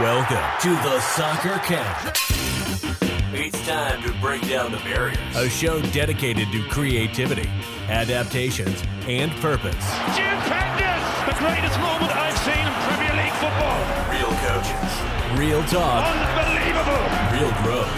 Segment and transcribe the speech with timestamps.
[0.00, 2.16] Welcome to the Soccer Camp.
[3.34, 5.18] It's time to break down the barriers.
[5.34, 7.48] A show dedicated to creativity,
[7.88, 9.74] adaptations, and purpose.
[10.14, 13.80] Jim Penders, the greatest moment I've seen in Premier League football.
[14.12, 17.06] Real coaches, real talk, Unbelievable.
[17.32, 17.96] real growth.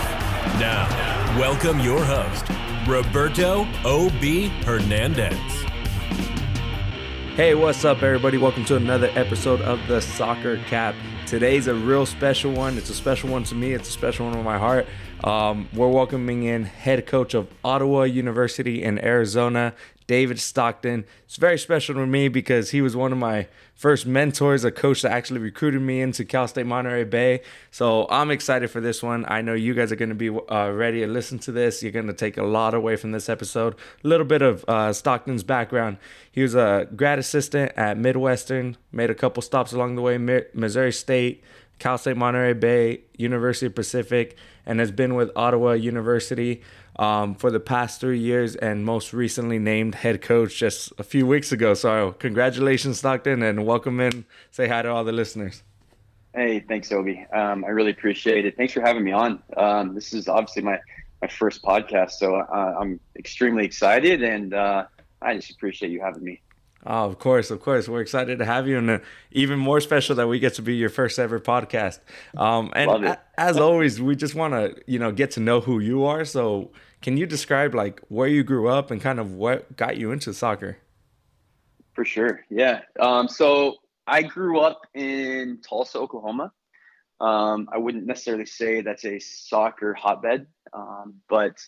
[0.58, 0.88] Now,
[1.38, 2.46] welcome your host,
[2.88, 4.48] Roberto O.B.
[4.64, 5.34] Hernandez.
[7.36, 8.38] Hey, what's up, everybody?
[8.38, 10.94] Welcome to another episode of the Soccer Cap.
[11.30, 12.76] Today's a real special one.
[12.76, 13.72] It's a special one to me.
[13.72, 14.88] It's a special one in my heart.
[15.22, 19.72] Um, we're welcoming in head coach of Ottawa University in Arizona,
[20.10, 21.04] David Stockton.
[21.26, 23.46] It's very special to me because he was one of my
[23.76, 27.42] first mentors, a coach that actually recruited me into Cal State Monterey Bay.
[27.70, 29.24] So I'm excited for this one.
[29.28, 31.80] I know you guys are going to be uh, ready to listen to this.
[31.80, 33.74] You're going to take a lot away from this episode.
[34.02, 35.98] A little bit of uh, Stockton's background.
[36.32, 40.42] He was a grad assistant at Midwestern, made a couple stops along the way, Mi-
[40.54, 41.44] Missouri State.
[41.78, 44.36] Cal State Monterey Bay, University of Pacific,
[44.66, 46.60] and has been with Ottawa University
[47.00, 51.26] um, for the past three years and most recently named head coach just a few
[51.26, 51.72] weeks ago.
[51.74, 54.26] So, congratulations, Stockton, and welcome in.
[54.50, 55.62] Say hi to all the listeners.
[56.34, 57.26] Hey, thanks, Obi.
[57.32, 58.56] Um, I really appreciate it.
[58.56, 59.42] Thanks for having me on.
[59.56, 60.78] Um, this is obviously my,
[61.22, 64.84] my first podcast, so uh, I'm extremely excited, and uh,
[65.22, 66.40] I just appreciate you having me.
[66.86, 67.88] Oh, of course, of course.
[67.88, 68.98] We're excited to have you, and uh,
[69.32, 71.98] even more special that we get to be your first ever podcast.
[72.36, 75.78] Um, and a- as always, we just want to, you know, get to know who
[75.80, 76.24] you are.
[76.24, 76.70] So,
[77.02, 80.32] can you describe like where you grew up and kind of what got you into
[80.34, 80.78] soccer?
[81.94, 82.82] For sure, yeah.
[82.98, 86.52] Um, so I grew up in Tulsa, Oklahoma.
[87.20, 91.58] Um, I wouldn't necessarily say that's a soccer hotbed, um, but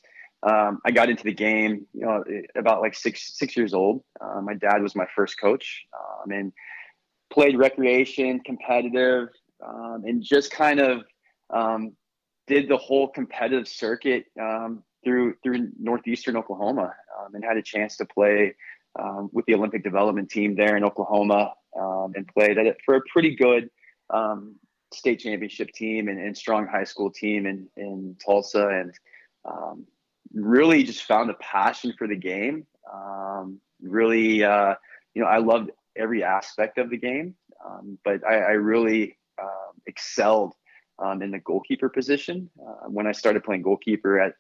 [0.43, 2.25] um, I got into the game, you know,
[2.57, 4.03] about like six six years old.
[4.21, 6.53] Uh, my dad was my first coach, um, and
[7.31, 9.29] played recreation, competitive,
[9.65, 11.03] um, and just kind of
[11.51, 11.93] um,
[12.47, 17.97] did the whole competitive circuit um, through through northeastern Oklahoma, um, and had a chance
[17.97, 18.55] to play
[18.99, 22.97] um, with the Olympic development team there in Oklahoma, um, and played at it for
[22.97, 23.71] a pretty good
[24.11, 24.55] um,
[24.93, 28.93] state championship team and, and strong high school team in in Tulsa, and
[29.45, 29.87] um,
[30.35, 32.67] really just found a passion for the game.
[32.93, 34.75] Um, really, uh,
[35.15, 37.35] you know, I loved every aspect of the game,
[38.05, 40.55] but I, I really um, excelled
[41.21, 44.35] in the goalkeeper position uh, when I started playing goalkeeper at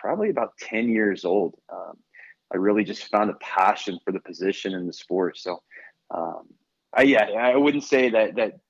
[0.00, 1.54] probably about 10 years old.
[1.72, 1.96] Um,
[2.52, 5.38] I really just found a passion for the position and the sport.
[5.38, 5.62] So,
[6.10, 6.42] um,
[6.96, 8.60] I, yeah, I wouldn't say that that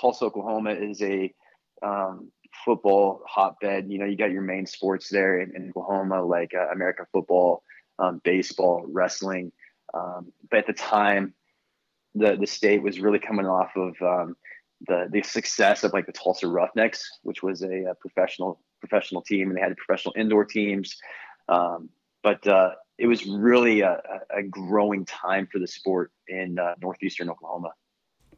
[0.00, 1.32] Tulsa, Oklahoma is a
[1.82, 2.30] um,
[2.64, 3.90] football hotbed.
[3.90, 7.62] You know, you got your main sports there in, in Oklahoma, like uh, American football,
[7.98, 9.52] um, baseball, wrestling.
[9.92, 11.34] Um, but at the time,
[12.14, 14.36] the the state was really coming off of um,
[14.88, 19.48] the the success of like the Tulsa Roughnecks, which was a, a professional professional team,
[19.48, 20.96] and they had professional indoor teams.
[21.48, 21.90] Um,
[22.22, 24.00] but uh, it was really a,
[24.30, 27.72] a growing time for the sport in uh, northeastern Oklahoma.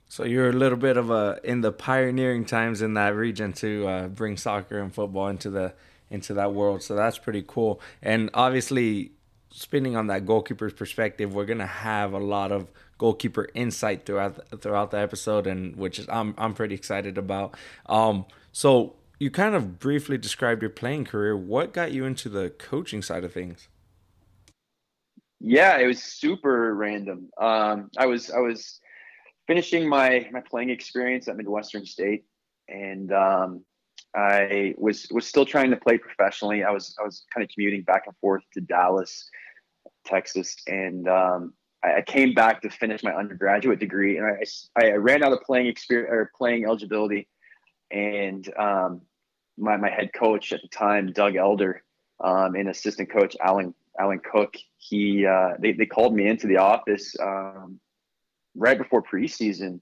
[0.09, 3.89] So you're a little bit of a in the pioneering times in that region to
[3.89, 5.75] uh, bring soccer and football into the
[6.11, 6.83] into that world.
[6.83, 7.81] So that's pretty cool.
[8.03, 9.13] And obviously,
[9.51, 12.69] spinning on that goalkeeper's perspective, we're gonna have a lot of
[12.99, 17.57] goalkeeper insight throughout throughout the episode, and which is I'm I'm pretty excited about.
[17.87, 21.37] Um, so you kind of briefly described your playing career.
[21.37, 23.69] What got you into the coaching side of things?
[25.41, 27.31] Yeah, it was super random.
[27.39, 28.81] Um, I was I was
[29.47, 32.25] finishing my my playing experience at Midwestern State,
[32.69, 33.65] and um,
[34.15, 36.65] I was was still trying to play professionally.
[36.65, 39.29] I was I was kind of commuting back and forth to Dallas,
[40.05, 41.53] Texas, and um,
[41.85, 45.43] I, I came back to finish my undergraduate degree, and I I ran out of
[45.43, 47.29] playing experience or playing eligibility,
[47.91, 49.03] and um,
[49.57, 51.83] my my head coach at the time, Doug Elder,
[52.23, 56.59] um, and assistant coach Alan Alan Cook, he uh, they they called me into the
[56.59, 57.81] office um,
[58.55, 59.81] right before preseason,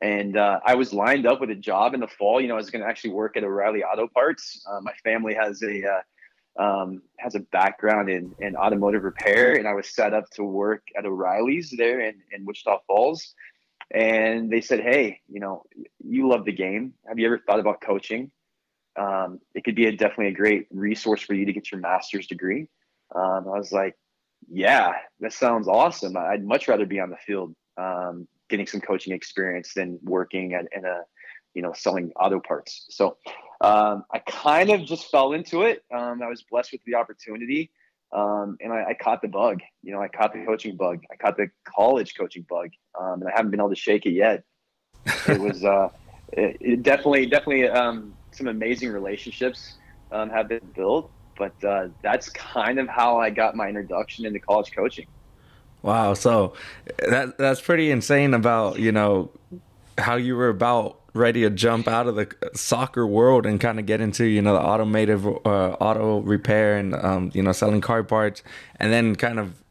[0.00, 2.40] and uh, I was lined up with a job in the fall.
[2.40, 4.64] You know, I was going to actually work at O'Reilly Auto Parts.
[4.70, 6.00] Uh, my family has a uh,
[6.58, 10.82] um, has a background in, in automotive repair, and I was set up to work
[10.96, 13.34] at O'Reilly's there in, in Wichita Falls.
[13.92, 15.64] And they said, "Hey, you know,
[16.04, 16.94] you love the game.
[17.08, 18.30] Have you ever thought about coaching?
[18.98, 22.26] Um, it could be a, definitely a great resource for you to get your master's
[22.26, 22.68] degree."
[23.14, 23.96] Um, I was like,
[24.48, 26.16] "Yeah, that sounds awesome.
[26.16, 30.66] I'd much rather be on the field, um, getting some coaching experience than working at
[30.72, 31.02] in a,
[31.54, 33.18] you know, selling auto parts." So
[33.60, 35.84] um, I kind of just fell into it.
[35.94, 37.70] Um, I was blessed with the opportunity,
[38.12, 39.60] um, and I, I caught the bug.
[39.82, 41.00] You know, I caught the coaching bug.
[41.10, 44.12] I caught the college coaching bug, um, and I haven't been able to shake it
[44.12, 44.44] yet.
[45.28, 45.90] It was uh,
[46.32, 49.74] it, it definitely, definitely, um, some amazing relationships
[50.12, 51.10] um, have been built.
[51.38, 55.06] But uh, that's kind of how I got my introduction into college coaching.
[55.82, 56.54] Wow, so
[56.98, 59.30] that that's pretty insane about you know
[59.98, 63.86] how you were about ready to jump out of the soccer world and kind of
[63.86, 68.02] get into you know the automotive uh, auto repair and um, you know selling car
[68.02, 68.42] parts
[68.78, 69.62] and then kind of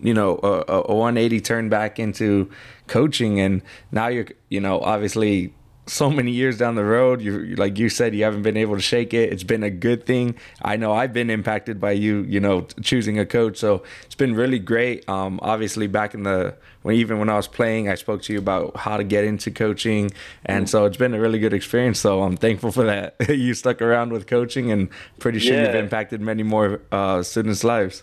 [0.00, 2.50] you know a, a 180 turn back into
[2.86, 3.40] coaching.
[3.40, 3.62] And
[3.92, 5.54] now you're you know obviously
[5.86, 8.82] so many years down the road you like you said you haven't been able to
[8.82, 9.32] shake it.
[9.32, 10.36] It's been a good thing.
[10.62, 14.34] I know i've been impacted by you you know choosing a coach so it's been
[14.34, 15.08] really great.
[15.08, 18.38] Um, obviously back in the when even when i was playing i spoke to you
[18.38, 20.10] about how to get into coaching
[20.46, 23.16] and so it's been a really good experience so i'm thankful for that.
[23.40, 24.88] You stuck around with coaching and
[25.18, 25.66] pretty sure yeah.
[25.66, 28.02] you've impacted many more uh, students lives.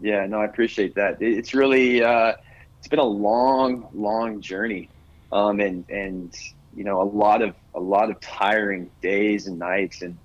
[0.00, 1.20] Yeah no i appreciate that.
[1.20, 2.34] It's really uh,
[2.78, 4.88] it's been a long long journey
[5.32, 6.36] um, and and
[6.78, 10.16] you know, a lot of a lot of tiring days and nights, and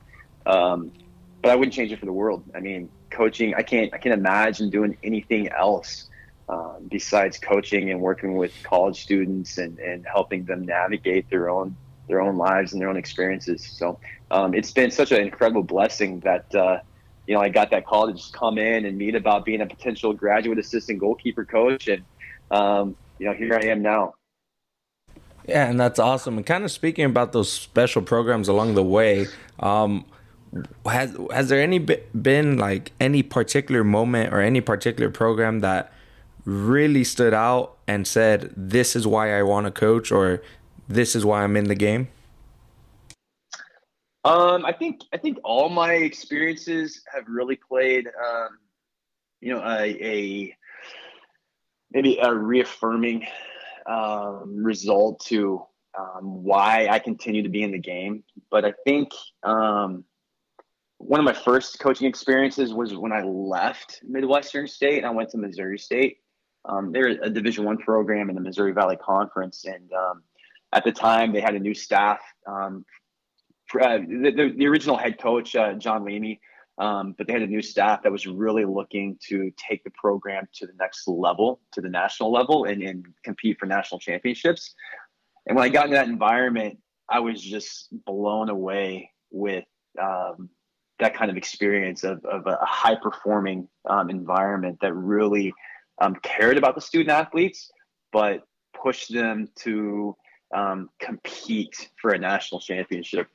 [0.46, 0.94] um,
[1.42, 2.44] but I wouldn't change it for the world.
[2.56, 6.08] I mean, coaching, I can't I can't imagine doing anything else
[6.48, 11.76] um, besides coaching and working with college students and and helping them navigate their own
[12.08, 13.68] their own lives and their own experiences.
[13.68, 16.46] So um, it's been such an incredible blessing that.
[16.54, 16.78] Uh,
[17.26, 19.66] you know, I got that call to just come in and meet about being a
[19.66, 22.06] potential graduate assistant goalkeeper coach, and
[22.52, 24.16] um, you know, here I am now.
[25.48, 26.38] Yeah, and that's awesome.
[26.38, 29.28] And kind of speaking about those special programs along the way,
[29.60, 30.06] um,
[30.86, 35.92] has has there any been like any particular moment or any particular program that
[36.46, 40.42] really stood out and said, "This is why I want to coach," or
[40.88, 42.08] "This is why I'm in the game"?
[44.26, 48.60] Um, I think I think all my experiences have really played, um,
[49.42, 50.56] you know, a, a
[51.92, 53.28] maybe a reaffirming
[53.86, 55.64] um, result to
[55.98, 58.24] um, why I continue to be in the game.
[58.50, 59.12] But I think
[59.44, 60.04] um,
[60.98, 65.30] one of my first coaching experiences was when I left Midwestern State and I went
[65.32, 66.18] to Missouri State.
[66.66, 70.24] Um, they're a Division One program in the Missouri Valley Conference, and um,
[70.72, 72.22] at the time they had a new staff.
[72.48, 72.86] Um,
[73.82, 76.40] uh, the, the, the, original head coach, uh, Jon Leamy,
[76.78, 80.48] um, but they had a new staff that was really looking to take the program
[80.54, 84.74] to the next level, to the national level, and, and compete for national championships.
[85.46, 86.80] And when I got into that environment,
[87.10, 89.66] I was just blown away with
[90.02, 90.50] um,
[91.00, 95.54] that kind of experience of, of a high performing um, environment that really
[96.02, 97.72] um, cared about the student athletes,
[98.12, 100.16] but pushed them to
[100.56, 103.28] um, compete for a national championship.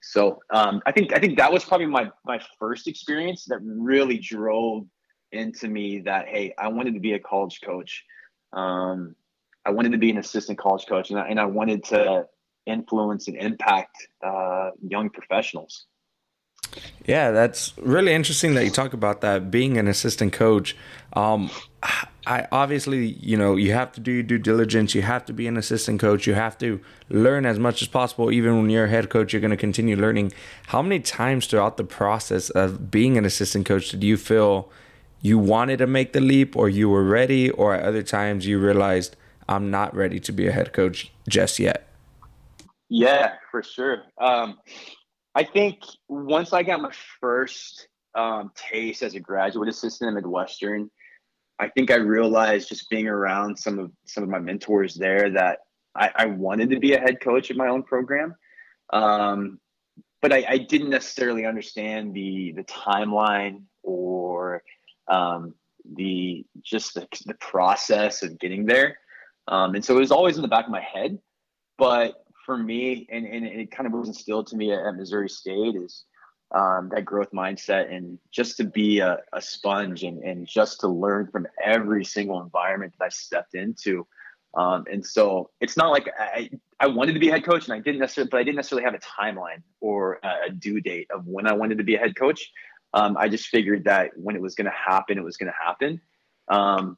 [0.00, 4.18] So um, I think I think that was probably my my first experience that really
[4.18, 4.86] drove
[5.32, 8.04] into me that hey, I wanted to be a college coach.
[8.52, 9.14] Um,
[9.64, 12.26] I wanted to be an assistant college coach, and I, and I wanted to
[12.66, 15.86] influence and impact uh, young professionals.
[17.06, 20.76] Yeah, that's really interesting that you talk about that being an assistant coach.
[21.14, 21.50] Um,
[22.26, 24.94] I obviously, you know, you have to do your due diligence.
[24.94, 26.26] You have to be an assistant coach.
[26.26, 26.78] You have to
[27.08, 28.30] learn as much as possible.
[28.30, 30.32] Even when you're a head coach, you're going to continue learning.
[30.66, 34.70] How many times throughout the process of being an assistant coach did you feel
[35.22, 38.58] you wanted to make the leap, or you were ready, or at other times you
[38.58, 39.16] realized
[39.48, 41.88] I'm not ready to be a head coach just yet?
[42.90, 44.02] Yeah, for sure.
[44.18, 44.58] Um,
[45.38, 50.90] I think once I got my first um, taste as a graduate assistant at Midwestern
[51.58, 55.60] I think I realized just being around some of some of my mentors there that
[55.94, 58.36] I, I wanted to be a head coach of my own program,
[58.92, 59.58] um,
[60.22, 64.62] but I, I, didn't necessarily understand the the timeline or
[65.08, 65.54] um,
[65.96, 68.98] the just the, the process of getting there.
[69.48, 71.18] Um, and so it was always in the back of my head.
[71.76, 75.76] But for me, and, and it kind of was instilled to me at, Missouri State
[75.76, 76.06] is
[76.54, 80.88] um, that growth mindset and just to be a, a sponge and, and just to
[80.88, 84.06] learn from every single environment that I stepped into.
[84.54, 86.48] Um, and so it's not like I,
[86.80, 88.84] I wanted to be a head coach and I didn't necessarily, but I didn't necessarily
[88.84, 92.16] have a timeline or a, due date of when I wanted to be a head
[92.16, 92.50] coach.
[92.94, 95.66] Um, I just figured that when it was going to happen, it was going to
[95.66, 96.00] happen.
[96.48, 96.96] Um,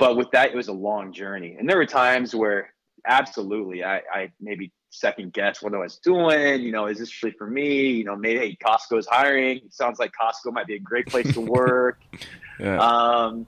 [0.00, 1.54] but with that, it was a long journey.
[1.56, 2.73] And there were times where
[3.06, 6.62] absolutely I, I maybe second guess what I was doing.
[6.62, 7.90] You know, is this really for me?
[7.90, 9.58] You know, maybe hey, Costco's hiring.
[9.58, 12.00] It sounds like Costco might be a great place to work.
[12.60, 12.78] yeah.
[12.78, 13.46] Um,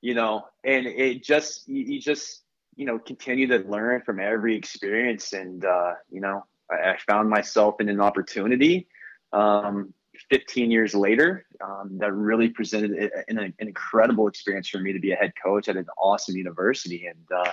[0.00, 2.42] you know, and it just you, you, just
[2.76, 7.28] you know continue to learn from every experience, and uh, you know, I, I found
[7.28, 8.86] myself in an opportunity.
[9.32, 9.92] Um,
[10.30, 15.10] 15 years later, um, that really presented an, an, incredible experience for me to be
[15.10, 17.06] a head coach at an awesome university.
[17.06, 17.50] And uh,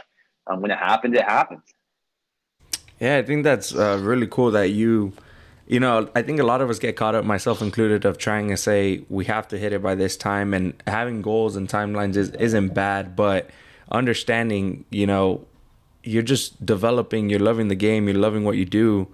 [0.47, 1.61] um, when it happened, it happened.
[2.99, 5.13] Yeah, I think that's uh, really cool that you,
[5.67, 8.49] you know, I think a lot of us get caught up, myself included, of trying
[8.49, 12.15] to say we have to hit it by this time, and having goals and timelines
[12.15, 13.49] is, isn't bad, but
[13.91, 15.45] understanding, you know,
[16.03, 19.07] you're just developing, you're loving the game, you're loving what you do,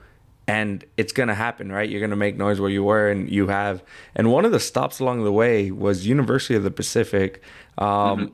[0.47, 1.89] and it's gonna happen, right?
[1.89, 3.83] You're gonna make noise where you were, and you have.
[4.15, 7.41] And one of the stops along the way was University of the Pacific.
[7.77, 8.25] Um, mm-hmm.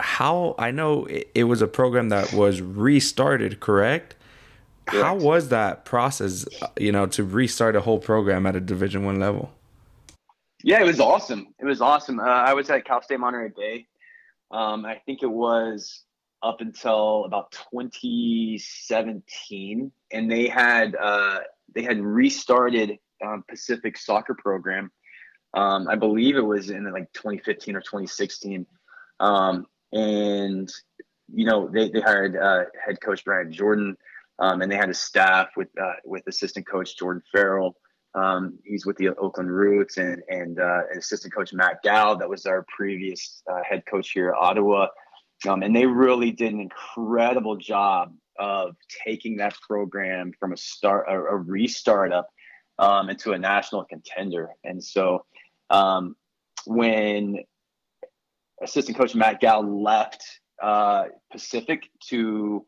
[0.00, 4.16] How I know it, it, was a program that was restarted, correct?
[4.86, 5.04] correct?
[5.04, 6.46] How was that process?
[6.78, 9.52] You know, to restart a whole program at a Division One level.
[10.62, 11.54] Yeah, it was awesome.
[11.58, 12.20] It was awesome.
[12.20, 13.86] Uh, I was at Cal State Monterey Bay.
[14.50, 16.02] Um, I think it was
[16.42, 21.38] up until about 2017, and they had uh,
[21.74, 24.90] they had restarted um, Pacific soccer program.
[25.54, 28.66] Um, I believe it was in like 2015 or 2016,
[29.18, 30.70] um, and
[31.32, 33.94] you know they they hired uh, head coach Ryan Jorden,
[34.38, 37.76] um, and they had a staff with uh, with assistant coach Jordan Farrell.
[38.14, 42.14] Um, he's with the Oakland Roots and and uh, assistant coach Matt Gow.
[42.14, 44.88] That was our previous uh, head coach here at Ottawa.
[45.48, 51.06] Um, and they really did an incredible job of taking that program from a start,
[51.08, 52.28] a, a restart up
[52.78, 54.50] um, into a national contender.
[54.64, 55.24] And so
[55.70, 56.16] um,
[56.66, 57.38] when
[58.62, 60.24] assistant coach Matt Gow left
[60.62, 62.64] uh, Pacific to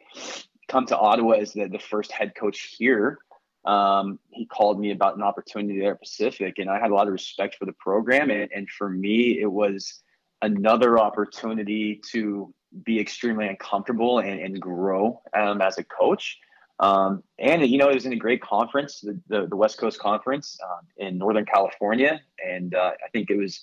[0.69, 3.19] come to Ottawa as the, the first head coach here,
[3.65, 7.07] um, he called me about an opportunity there at Pacific, and I had a lot
[7.07, 8.31] of respect for the program.
[8.31, 10.03] And, and for me, it was
[10.41, 12.53] another opportunity to
[12.85, 16.39] be extremely uncomfortable and, and grow um, as a coach.
[16.81, 20.01] Um, and you know, it was in a great conference, the, the, the West Coast
[20.01, 23.61] Conference uh, in Northern California, and uh, I think it was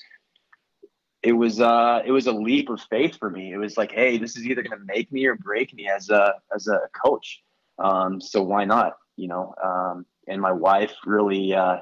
[1.22, 3.52] it was uh, it was a leap of faith for me.
[3.52, 6.10] It was like, hey, this is either going to make me or break me as
[6.10, 7.42] a as a coach.
[7.78, 8.98] Um, so why not?
[9.16, 11.78] You know, um, and my wife really uh,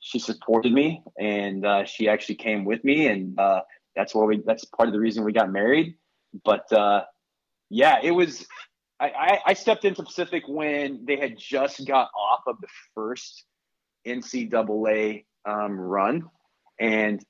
[0.00, 3.62] she supported me, and uh, she actually came with me, and uh,
[3.96, 5.96] that's why we that's part of the reason we got married
[6.44, 7.04] but uh,
[7.70, 8.46] yeah, it was.
[9.00, 13.42] I, I stepped into Pacific when they had just got off of the first
[14.06, 16.30] NCAA um, run,
[16.78, 17.20] and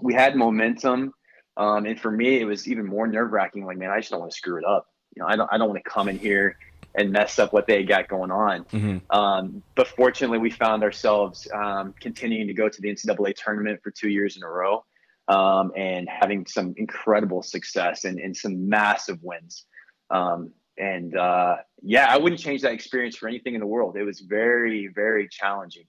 [0.00, 1.12] we had momentum.
[1.56, 3.64] Um, and for me, it was even more nerve wracking.
[3.64, 4.88] Like, man, I just don't want to screw it up.
[5.14, 5.48] You know, I don't.
[5.52, 6.56] I don't want to come in here
[6.96, 8.64] and mess up what they got going on.
[8.64, 9.16] Mm-hmm.
[9.16, 13.90] Um, but fortunately, we found ourselves um, continuing to go to the NCAA tournament for
[13.90, 14.84] two years in a row
[15.28, 19.66] um, and having some incredible success and, and some massive wins.
[20.10, 23.96] Um, and uh, yeah, I wouldn't change that experience for anything in the world.
[23.96, 25.86] It was very, very challenging,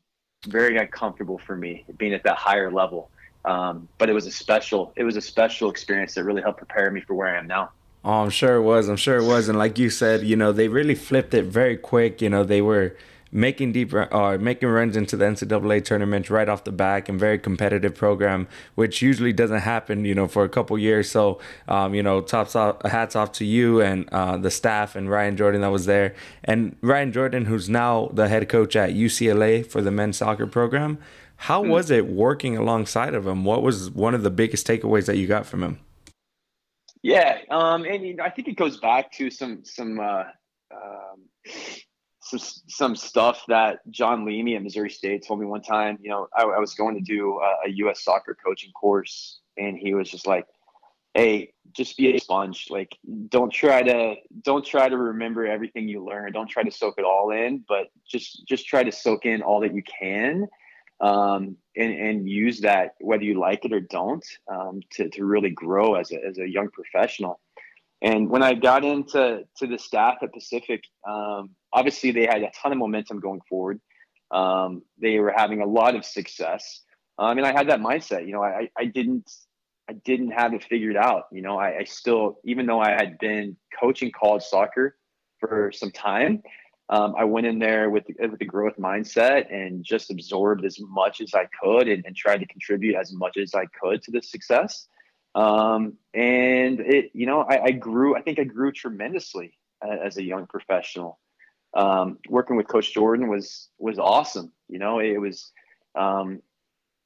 [0.48, 3.12] very uncomfortable for me being at that higher level.
[3.46, 6.90] Um, but it was a special, it was a special experience that really helped prepare
[6.92, 7.72] me for where I am now.
[8.04, 8.88] Oh, I'm sure it was.
[8.88, 9.50] I'm sure it was.
[9.50, 12.22] And like you said, you know, they really flipped it very quick.
[12.22, 12.96] You know, they were
[13.32, 17.20] making deep or uh, making runs into the NCAA tournament right off the back and
[17.20, 21.10] very competitive program, which usually doesn't happen, you know, for a couple years.
[21.10, 25.10] So, um, you know, tops off, hats off to you and uh, the staff and
[25.10, 29.66] Ryan Jorden that was there, and Ryan Jorden, who's now the head coach at UCLA
[29.66, 30.98] for the men's soccer program.
[31.38, 31.72] How mm-hmm.
[31.72, 33.44] was it working alongside of him?
[33.44, 35.80] What was one of the biggest takeaways that you got from him?
[37.02, 40.24] Yeah, um, and you know, I think it goes back to some some uh,
[40.74, 41.22] um,
[42.22, 46.00] some some stuff that Jon Leamy at Missouri State told me one time.
[46.02, 48.04] You know, I, I was going to do a, a, U.S.
[48.04, 50.48] soccer coaching course, and he was just like,
[51.14, 52.68] "Hey, just be a sponge.
[52.72, 52.98] Like,
[53.30, 56.32] don't try to don't try to remember everything you learn.
[56.32, 59.60] Don't try to soak it all in, but just just try to soak in all
[59.60, 60.48] that you can."
[61.02, 65.50] Um, and, and use that whether you like it or don't um, to, to really
[65.50, 67.42] grow as a, as a young professional.
[68.02, 72.52] And when I got into to the staff at Pacific, um, obviously they had a
[72.62, 73.82] ton of momentum going forward.
[74.32, 76.82] Um, they were having a lot of success.
[77.18, 78.26] I mean, I had that mindset.
[78.26, 79.30] You know, I, I didn't
[79.90, 81.26] I didn't have it figured out.
[81.32, 84.98] You know, I, I still, even though I had been coaching college soccer
[85.40, 86.42] for some time,
[86.90, 91.22] um, I went in there with with the growth mindset and just absorbed as much
[91.22, 94.22] as I could and, and tried to contribute as much as I could to the
[94.22, 94.88] success.
[95.36, 100.24] Um, and it, you know, I, I, grew, I think I grew tremendously as a
[100.24, 101.20] young professional.
[101.76, 104.54] Um, working with Coach Jorden was, was awesome.
[104.70, 105.52] You know, it was,
[105.94, 106.42] um,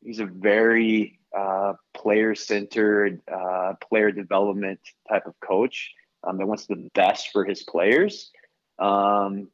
[0.04, 5.92] he's a very uh, player centered, uh, player development type of coach
[6.24, 8.30] um, that wants the best for his players,
[8.78, 9.48] um,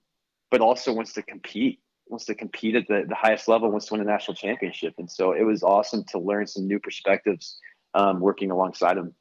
[0.55, 3.93] but also wants to compete wants to compete at the, the highest level, wants to
[3.93, 4.93] win a national championship.
[4.97, 7.57] And so it was awesome to learn some new perspectives
[7.93, 9.13] um, working alongside him.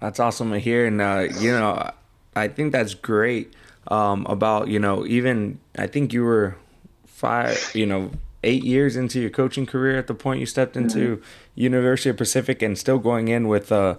[0.00, 1.90] That's awesome to hear, and uh, you know,
[2.34, 3.52] I think that's great
[3.88, 6.56] um, about you know even I think you were
[7.04, 8.12] five you know
[8.42, 11.24] eight years into your coaching career at the point you stepped into mm-hmm.
[11.56, 13.96] University of Pacific and still going in with uh,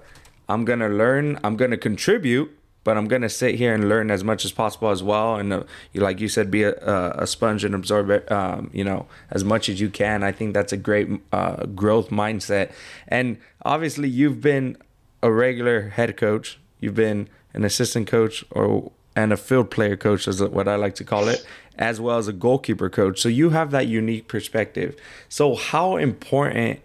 [0.48, 2.58] I'm gonna learn, I'm gonna contribute,
[2.90, 5.36] but I'm gonna sit here and learn as much as possible as well.
[5.36, 9.06] And uh, like you said, be a, a sponge and absorb it, um, you know,
[9.30, 10.24] as much as you can.
[10.24, 12.72] I think that's a great uh, growth mindset.
[13.08, 14.76] And obviously, you've been
[15.22, 16.58] a regular head coach.
[16.80, 20.96] You've been an assistant coach or and a field player coach is what I like
[20.96, 21.46] to call it,
[21.78, 23.22] as well as a goalkeeper coach.
[23.22, 24.96] So you have that unique perspective.
[25.30, 26.80] So how important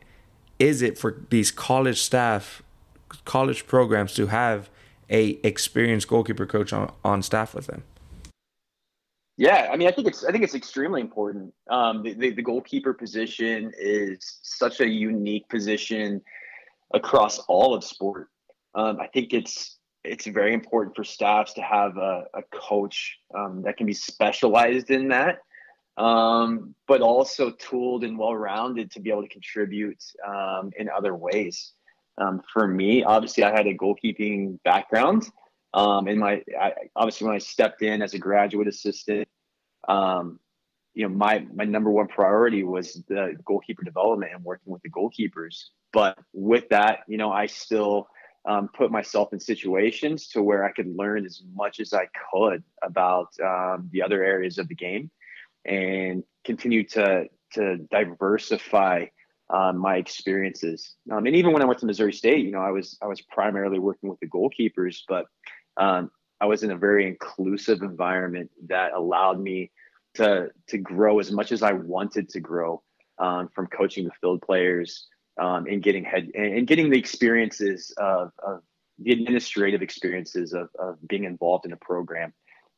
[0.59, 2.63] is it for these college staff,
[3.25, 4.69] college programs to have
[5.11, 7.85] a experienced goalkeeper coach on, on staff with them?
[9.37, 11.53] Yeah, I mean, I think it's I think it's extremely important.
[11.69, 16.23] Um, the, the, the goalkeeper position is such a unique position
[16.93, 18.29] across all of sport.
[18.77, 23.63] Um, I think it's it's very important for staffs to have a, a coach um,
[23.63, 25.39] that can be specialized in that,
[25.97, 31.17] um, but also tooled and well rounded to be able to contribute um, in other
[31.17, 31.73] ways.
[32.19, 35.29] Um, for me, obviously, I had a goalkeeping background.
[35.73, 39.27] Um, and my I, obviously, when I stepped in as a graduate assistant,
[39.89, 40.39] um,
[40.95, 44.91] you know, my my number one priority was the goalkeeper development and working with the
[44.91, 45.65] goalkeepers.
[45.93, 48.09] But with that, you know, I still
[48.45, 52.63] um, put myself in situations to where I could learn as much as I could
[52.83, 55.11] about um, the other areas of the game
[55.65, 59.07] and continue to to diversify
[59.51, 60.95] um, my experiences.
[61.11, 63.21] Um, and even when I went to Missouri State, you know, I was I was
[63.21, 65.27] primarily working with the goalkeepers, but
[65.77, 66.11] um,
[66.41, 69.71] I was in a very inclusive environment that allowed me
[70.15, 72.83] to to grow as much as I wanted to grow
[73.19, 75.07] um, from coaching the field players
[75.41, 78.63] um, and getting head and getting the experiences of, of
[78.99, 82.33] the administrative experiences of, of being involved in a program,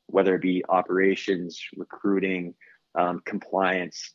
[0.07, 2.55] whether it be operations, recruiting,
[2.95, 4.15] um, compliance.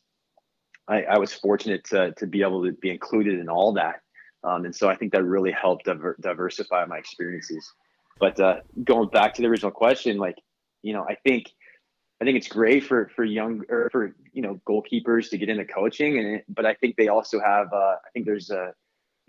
[0.88, 4.00] I, I, was fortunate to, to be able to be included in all that.
[4.44, 7.72] Um, and so I think that really helped diver- diversify my experiences.
[8.18, 10.36] But uh, going back to the original question, like,
[10.82, 11.50] you know, I think
[12.22, 15.64] I think it's great for for young or for you know goalkeepers to get into
[15.64, 18.74] coaching, and it, but I think they also have uh, I think there's a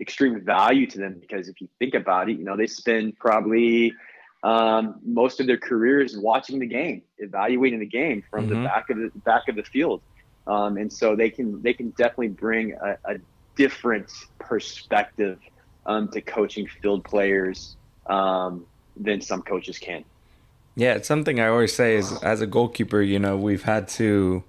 [0.00, 3.92] extreme value to them because if you think about it, you know they spend probably
[4.44, 8.62] um, most of their careers watching the game, evaluating the game from mm-hmm.
[8.62, 10.00] the back of the back of the field,
[10.46, 13.16] um, and so they can they can definitely bring a, a
[13.56, 15.38] different perspective
[15.86, 17.76] um, to coaching field players
[18.06, 20.04] um, than some coaches can.
[20.76, 24.42] Yeah, it's something I always say is as a goalkeeper, you know, we've had to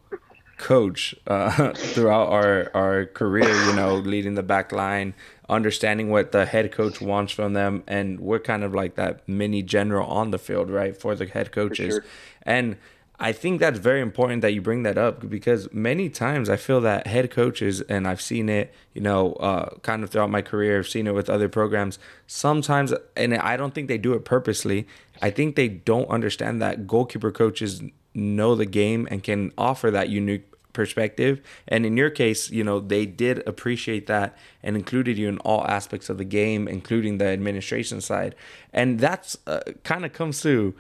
[0.58, 5.13] coach uh, throughout our, our career, you know, leading the back line,
[5.49, 7.84] understanding what the head coach wants from them.
[7.86, 11.51] And we're kind of like that mini general on the field, right, for the head
[11.51, 11.93] coaches.
[11.93, 12.05] Sure.
[12.41, 12.77] And
[13.19, 16.82] I think that's very important that you bring that up because many times I feel
[16.82, 20.80] that head coaches, and I've seen it, you know, uh, kind of throughout my career,
[20.80, 21.97] I've seen it with other programs.
[22.28, 24.88] Sometimes, and I don't think they do it purposely.
[25.21, 27.82] I think they don't understand that goalkeeper coaches
[28.13, 31.41] know the game and can offer that unique perspective.
[31.67, 35.65] And in your case, you know, they did appreciate that and included you in all
[35.65, 38.36] aspects of the game, including the administration side.
[38.73, 40.75] And that's uh, kind of comes to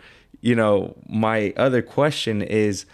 [0.45, 2.85] you know, my other question is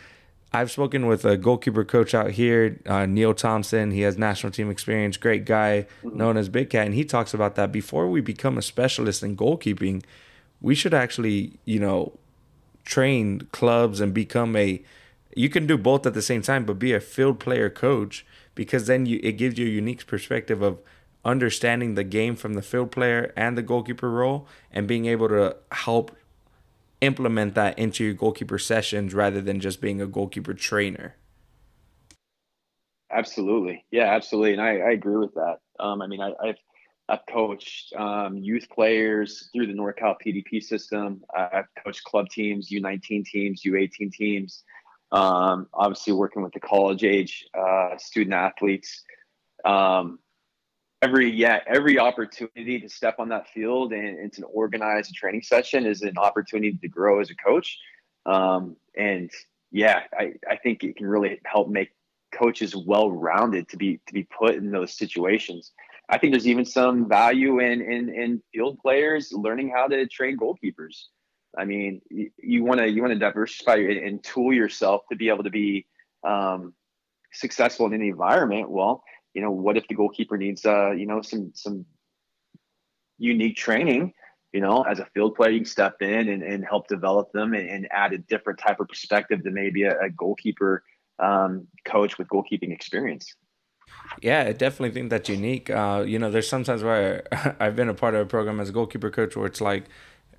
[0.53, 3.91] I've spoken with a goalkeeper coach out here, uh, Neil Thompson.
[3.91, 6.17] He has national team experience, great guy, mm-hmm.
[6.17, 6.85] known as Big Cat.
[6.85, 10.01] And he talks about that before we become a specialist in goalkeeping,
[10.61, 12.17] we should actually, you know,
[12.85, 14.81] train clubs and become a
[15.35, 18.87] you can do both at the same time but be a field player coach because
[18.87, 20.79] then you it gives you a unique perspective of
[21.23, 25.55] understanding the game from the field player and the goalkeeper role and being able to
[25.71, 26.11] help
[27.01, 31.15] implement that into your goalkeeper sessions rather than just being a goalkeeper trainer.
[33.11, 33.85] Absolutely.
[33.91, 34.53] Yeah, absolutely.
[34.53, 35.57] And I, I agree with that.
[35.79, 36.55] Um, I mean, I, have
[37.09, 41.21] I've coached um, youth players through the NorCal PDP system.
[41.35, 44.63] I've coached club teams, U19 teams, U18 teams.
[45.11, 49.03] Um, obviously, working with the college age uh, student athletes.
[49.65, 50.19] Um,
[51.01, 55.41] every yeah every opportunity to step on that field and, and to organize a training
[55.41, 57.79] session is an opportunity to grow as a coach.
[58.25, 59.31] Um, and
[59.71, 61.89] yeah I, I think it can really help make
[62.31, 65.71] coaches well rounded to be to be put in those situations.
[66.09, 70.37] I think there's even some value in in, in field players learning how to train
[70.37, 71.05] goalkeepers.
[71.57, 72.01] I mean
[72.37, 75.87] you want to you want to diversify and tool yourself to be able to be
[76.23, 76.73] um,
[77.33, 78.69] successful in any environment.
[78.69, 81.85] Well you know, what if the goalkeeper needs, uh, you know, some some
[83.17, 84.13] unique training?
[84.53, 87.53] you know, as a field player, you can step in and, and help develop them
[87.53, 90.83] and, and add a different type of perspective than maybe a, a goalkeeper
[91.19, 93.33] um, coach with goalkeeping experience.
[94.21, 95.69] Yeah, I definitely think that's unique.
[95.69, 97.23] Uh, you know, there's sometimes where
[97.59, 99.85] I've been a part of a program as a goalkeeper coach where it's like,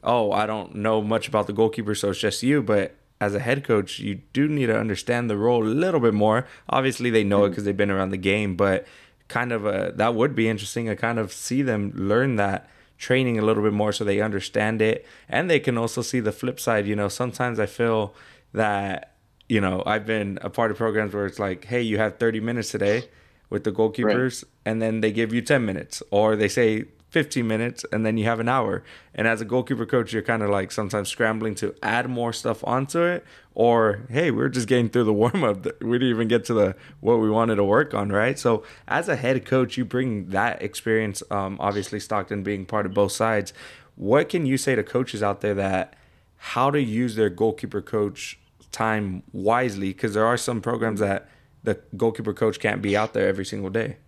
[0.02, 2.62] oh, I don't know much about the goalkeeper, so it's just you.
[2.62, 6.13] But as a head coach, you do need to understand the role a little bit
[6.13, 6.45] more.
[6.69, 7.67] Obviously, they know it because mm-hmm.
[7.67, 8.85] they've been around the game, but
[9.29, 10.87] kind of a, that would be interesting.
[10.87, 14.83] to kind of see them learn that training a little bit more so they understand
[14.83, 18.15] it and they can also see the flip side you know sometimes i feel
[18.53, 19.17] that
[19.49, 22.39] you know i've been a part of programs where it's like hey you have 30
[22.39, 23.09] minutes today
[23.51, 24.53] with the goalkeepers right.
[24.67, 28.25] and then they give you 10 minutes or they say 15 minutes and then you
[28.25, 28.83] have an hour.
[29.14, 32.64] And as a goalkeeper coach, you're kind of like sometimes scrambling to add more stuff
[32.64, 35.64] onto it or hey, we're just getting through the warm up.
[35.83, 38.38] We didn't even get to the what we wanted to work on, right?
[38.38, 42.94] So as a head coach, you bring that experience um, obviously Stockton being part of
[42.94, 43.53] both sides.
[43.94, 45.94] What can you say to coaches out there that
[46.37, 48.38] how to use their goalkeeper coach
[48.72, 51.29] time wisely because there are some programs that
[51.62, 53.98] the goalkeeper coach can't be out there every single day.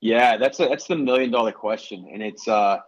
[0.00, 2.78] Yeah, that's a, that's the million dollar question, and it's uh,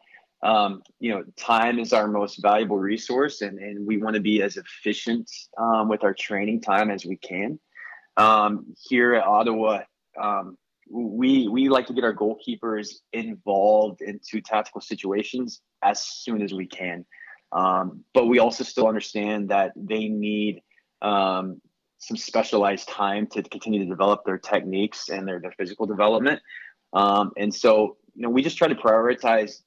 [0.43, 4.43] um, you know, time is our most valuable resource, and and we want to be
[4.43, 7.59] as efficient um, with our training time as we can.
[8.17, 9.81] Um, here at Ottawa,
[10.21, 10.57] um,
[10.89, 16.67] we we like to get our goalkeepers involved into tactical situations as soon as we
[16.67, 17.05] can,
[17.51, 20.63] um, but we also still understand that they need
[21.03, 21.61] um,
[21.99, 26.41] some specialized time to continue to develop their techniques and their, their physical development.
[26.93, 29.63] Um, and so, you know, we just try to prioritize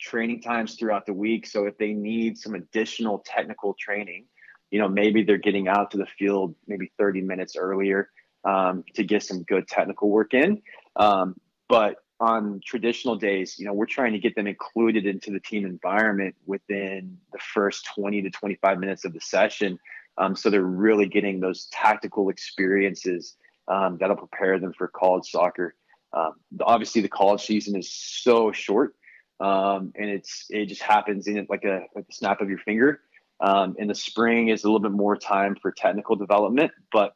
[0.00, 1.46] training times throughout the week.
[1.46, 4.26] So if they need some additional technical training,
[4.70, 8.08] you know, maybe they're getting out to the field maybe 30 minutes earlier
[8.44, 10.62] um, to get some good technical work in.
[10.96, 11.36] Um,
[11.68, 15.64] but on traditional days, you know, we're trying to get them included into the team
[15.64, 19.78] environment within the first 20 to 25 minutes of the session.
[20.18, 23.36] Um, so they're really getting those tactical experiences
[23.68, 25.74] um, that'll prepare them for college soccer.
[26.12, 28.94] Um, obviously, the college season is so short,
[29.40, 33.00] um, and it's it just happens in like a like snap of your finger.
[33.40, 37.14] Um, in the spring is a little bit more time for technical development, but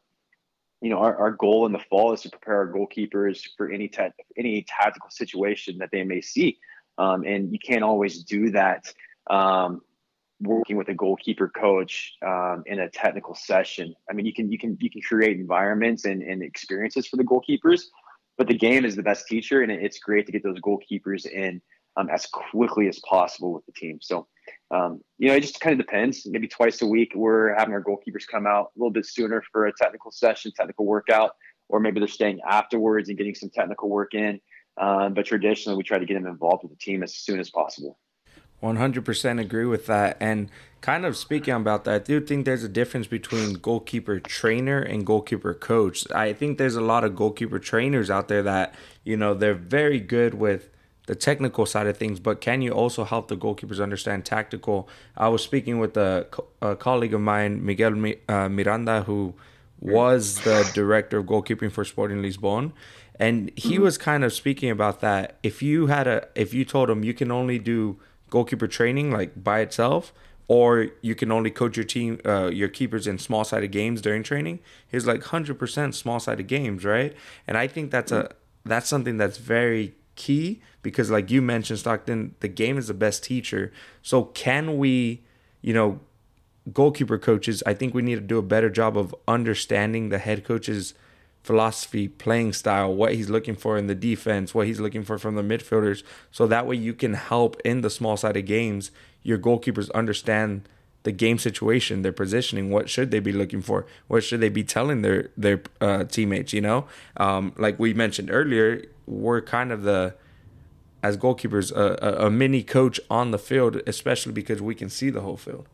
[0.81, 3.89] you know our, our goal in the fall is to prepare our goalkeepers for any
[3.89, 6.59] te- any tactical situation that they may see,
[6.99, 8.93] um, and you can't always do that
[9.29, 9.81] um,
[10.41, 13.95] working with a goalkeeper coach um, in a technical session.
[14.11, 17.25] I mean, you can you can you can create environments and, and experiences for the
[17.25, 17.85] goalkeepers,
[18.37, 21.61] but the game is the best teacher, and it's great to get those goalkeepers in
[21.97, 23.99] um, as quickly as possible with the team.
[24.01, 24.27] So,
[24.71, 26.27] um, you know, it just kind of depends.
[26.27, 29.67] Maybe twice a week, we're having our goalkeepers come out a little bit sooner for
[29.67, 31.33] a technical session, technical workout,
[31.69, 34.41] or maybe they're staying afterwards and getting some technical work in.
[34.77, 37.51] Um, but traditionally, we try to get them involved with the team as soon as
[37.51, 37.99] possible.
[38.65, 40.17] 100% agree with that.
[40.21, 40.51] And
[40.81, 45.05] kind of speaking about that, I do think there's a difference between goalkeeper trainer and
[45.05, 46.11] goalkeeper coach.
[46.11, 48.75] I think there's a lot of goalkeeper trainers out there that,
[49.05, 50.71] you know, they're very good with
[51.07, 54.89] the technical side of things, but can you also help the goalkeepers understand tactical?
[55.17, 56.27] I was speaking with a,
[56.63, 57.93] a colleague of mine, Miguel
[58.29, 59.35] uh, Miranda, who
[59.81, 62.73] was the director of goalkeeping for Sporting Lisbon,
[63.21, 63.83] and he mm-hmm.
[63.83, 65.37] was kind of speaking about that.
[65.43, 67.99] If you had a, if you told him you can only do
[68.35, 70.13] goalkeeper training like by itself,
[70.49, 74.23] or you can only coach your team, uh, your keepers in small sided games during
[74.25, 74.59] training.
[74.93, 77.13] He's like hundred percent small sided games, right?
[77.47, 78.23] And I think that's a
[78.65, 83.23] that's something that's very key because, like you mentioned, Stockton, the game is the best
[83.23, 83.73] teacher.
[84.03, 85.23] So can we,
[85.63, 86.01] you know,
[86.73, 87.63] goalkeeper coaches?
[87.67, 90.95] I think we need to do a better job of understanding the head coach's
[91.45, 95.37] philosophy, playing style, what he's looking for in the defense, what he's looking for from
[95.37, 96.03] the midfielders.
[96.33, 98.91] So that way you can help in the small sided games,
[99.23, 100.67] your goalkeepers understand
[101.03, 104.65] the game situation, their positioning, what should they be looking for, what should they be
[104.65, 106.55] telling their their uh, teammates.
[106.55, 106.87] You know,
[107.19, 110.15] um, like we mentioned earlier, we're kind of the
[111.03, 115.21] as goalkeepers a, a, mini coach on the field, especially because we can see the
[115.21, 115.69] whole field.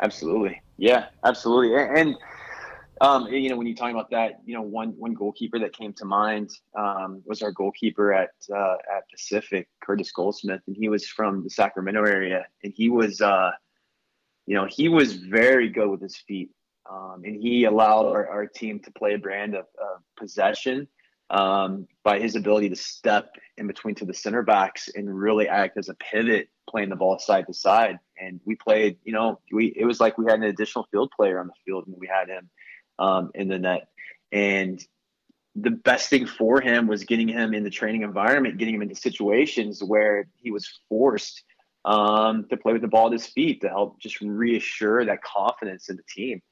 [0.00, 2.16] Absolutely, yeah, absolutely, and
[3.00, 5.92] um, you know, when you talk about that, you know, one one goalkeeper that came
[5.94, 11.06] to mind um, was our goalkeeper at uh, at Pacific, Curtis Goldsmith, and he was
[11.06, 13.50] from the Sacramento area, and he was, uh,
[14.46, 16.50] you know, he was very good with his feet,
[16.90, 20.88] um, and he allowed our, our team to play a brand of, of possession
[21.30, 25.76] um, by his ability to step in between to the center backs and really act
[25.76, 27.98] as a pivot, playing the ball side to side.
[28.20, 31.38] And we played, you know, we it was like we had an additional field player
[31.38, 32.48] on the field when we had him
[32.98, 33.88] um, in the net.
[34.32, 34.84] And
[35.54, 38.94] the best thing for him was getting him in the training environment, getting him into
[38.94, 41.42] situations where he was forced
[41.84, 45.88] um, to play with the ball at his feet to help just reassure that confidence
[45.88, 46.42] in the team.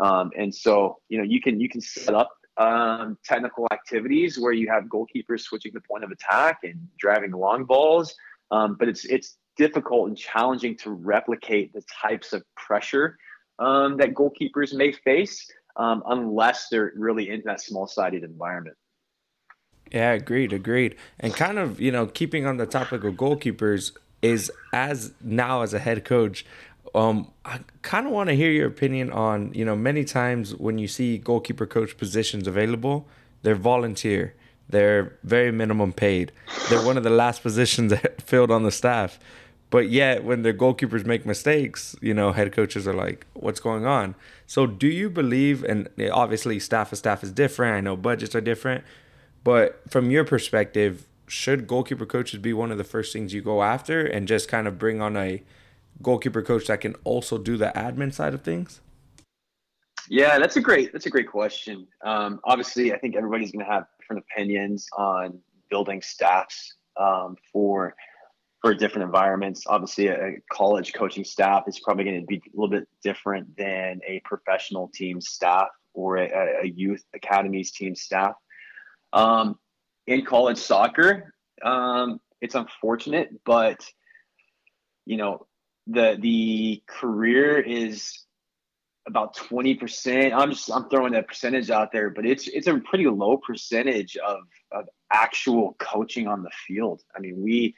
[0.00, 4.52] Um, and so, you know, you can you can set up um, technical activities where
[4.52, 8.14] you have goalkeepers switching the point of attack and driving long balls,
[8.50, 13.16] um, but it's it's difficult and challenging to replicate the types of pressure
[13.58, 18.76] um, that goalkeepers may face um, unless they're really in that small sided environment.
[19.90, 20.94] Yeah, agreed, agreed.
[21.18, 25.72] And kind of, you know, keeping on the topic of goalkeepers is as now as
[25.72, 26.44] a head coach,
[26.94, 30.76] um, I kind of want to hear your opinion on, you know, many times when
[30.76, 33.06] you see goalkeeper coach positions available,
[33.42, 34.34] they're volunteer.
[34.68, 36.30] They're very minimum paid.
[36.68, 39.18] They're one of the last positions filled on the staff.
[39.70, 43.86] But yet, when the goalkeepers make mistakes, you know, head coaches are like, what's going
[43.86, 44.16] on?
[44.50, 47.76] So, do you believe, and obviously, staff of staff is different.
[47.76, 48.82] I know budgets are different.
[49.44, 53.62] But from your perspective, should goalkeeper coaches be one of the first things you go
[53.62, 55.44] after and just kind of bring on a
[56.02, 58.80] goalkeeper coach that can also do the admin side of things?
[60.08, 61.86] Yeah, that's a great that's a great question.
[62.04, 65.38] Um, obviously, I think everybody's going to have different opinions on
[65.70, 67.94] building staffs um, for
[68.62, 69.64] for different environments.
[69.66, 74.00] Obviously, a college coaching staff is probably going to be a little bit different than
[74.06, 78.34] a professional team staff or a, a youth academies team staff.
[79.12, 79.58] Um,
[80.06, 83.86] in college soccer, um, it's unfortunate, but
[85.06, 85.46] you know
[85.86, 88.24] the the career is
[89.06, 90.32] about 20%.
[90.32, 94.16] I'm just I'm throwing that percentage out there, but it's it's a pretty low percentage
[94.16, 94.38] of
[94.72, 97.02] of actual coaching on the field.
[97.16, 97.74] I mean, we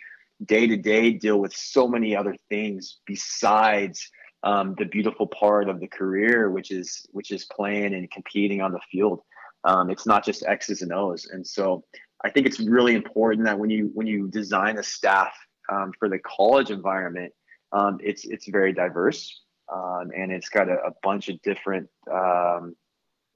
[0.47, 4.09] day to day deal with so many other things besides
[4.43, 8.73] um, the beautiful part of the career, which is which is playing and competing on
[8.73, 9.21] the field.
[9.65, 11.85] Um, it's not just X's and O's, and so
[12.25, 15.33] I think it's really important that when you when you design a staff
[15.71, 17.33] um, for the college environment,
[17.73, 22.77] um, it's it's very diverse um, and it's got a, a bunch of different um,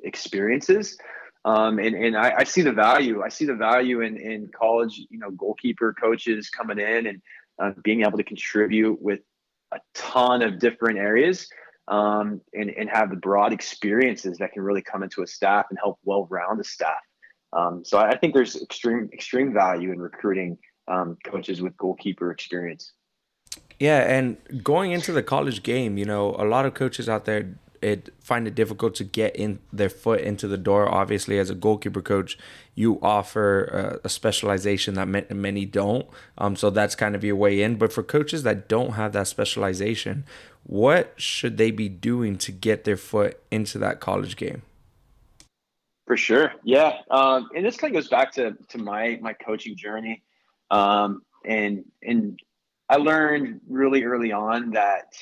[0.03, 0.99] experiences.
[1.47, 3.23] Um, and and I, I, see the value.
[3.23, 5.01] I see the value in in college.
[5.09, 7.23] You know, goalkeeper coaches coming in and
[7.63, 9.21] uh, being able to contribute with
[9.73, 11.49] a ton of different areas
[11.87, 15.79] um, and, and have the broad experiences that can really come into a staff and
[15.81, 16.99] help well round a staff.
[17.53, 22.93] Um, so I think there's extreme extreme value in recruiting um, coaches with goalkeeper experience.
[23.79, 27.57] Yeah, and going into the college game, you know, a lot of coaches out there
[27.83, 30.89] it find it difficult to get in their foot into the door.
[30.89, 32.39] Obviously, as a goalkeeper coach,
[32.75, 36.07] you offer a, a specialization that many don't.
[36.39, 37.77] Um, so that's kind of your way in.
[37.77, 40.25] But for coaches that don't have that specialization,
[40.65, 44.63] what should they be doing to get their foot into that college game?
[46.07, 49.77] For sure, yeah, um, and this kind of goes back to to my my coaching
[49.77, 50.23] journey,
[50.71, 52.39] um, and and
[52.89, 55.17] I learned really early on that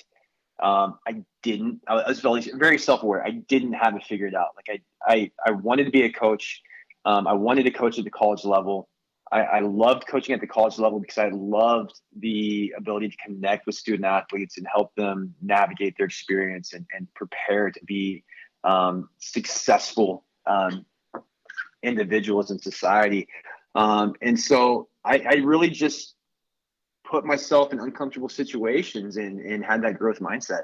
[0.62, 1.80] um, I didn't.
[1.86, 3.24] I was very very self aware.
[3.24, 4.48] I didn't have it figured out.
[4.56, 6.62] Like I I I wanted to be a coach.
[7.04, 8.88] Um, I wanted to coach at the college level.
[9.30, 13.66] I, I, loved coaching at the college level because I loved the ability to connect
[13.66, 18.22] with student athletes and help them navigate their experience and, and prepare to be
[18.62, 20.86] um, successful um,
[21.82, 23.28] individuals in society.
[23.74, 26.13] Um, and so I, I, really just
[27.04, 30.62] put myself in uncomfortable situations and, and had that growth mindset.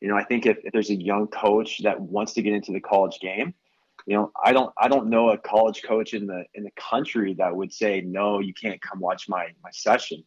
[0.00, 2.72] You know, I think if, if there's a young coach that wants to get into
[2.72, 3.54] the college game,
[4.06, 7.34] you know, I don't I don't know a college coach in the in the country
[7.34, 10.24] that would say no, you can't come watch my my session.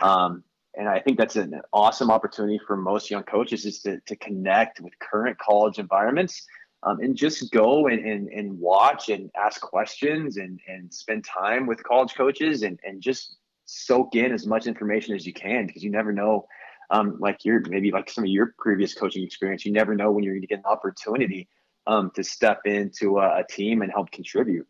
[0.00, 0.44] Um,
[0.76, 4.80] and I think that's an awesome opportunity for most young coaches is to, to connect
[4.80, 6.46] with current college environments
[6.82, 11.66] um, and just go and, and, and watch and ask questions and, and spend time
[11.66, 15.84] with college coaches and, and just soak in as much information as you can because
[15.84, 16.46] you never know
[16.90, 20.24] um, like your maybe like some of your previous coaching experience you never know when
[20.24, 21.48] you're going to get an opportunity
[21.86, 24.66] um, to step into a, a, team and help contribute.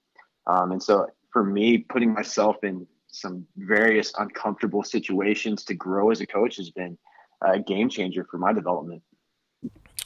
[0.46, 6.20] Um, and so for me putting myself in some various uncomfortable situations to grow as
[6.20, 6.98] a coach has been
[7.42, 9.02] a game changer for my development.